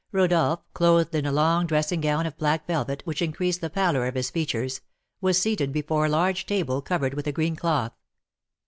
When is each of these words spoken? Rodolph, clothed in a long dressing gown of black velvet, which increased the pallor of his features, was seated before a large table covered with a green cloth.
Rodolph, 0.11 0.61
clothed 0.73 1.13
in 1.13 1.27
a 1.27 1.31
long 1.31 1.67
dressing 1.67 2.01
gown 2.01 2.25
of 2.25 2.35
black 2.35 2.65
velvet, 2.65 3.03
which 3.05 3.21
increased 3.21 3.61
the 3.61 3.69
pallor 3.69 4.07
of 4.07 4.15
his 4.15 4.31
features, 4.31 4.81
was 5.21 5.39
seated 5.39 5.71
before 5.71 6.07
a 6.07 6.09
large 6.09 6.47
table 6.47 6.81
covered 6.81 7.13
with 7.13 7.27
a 7.27 7.31
green 7.31 7.55
cloth. 7.55 7.93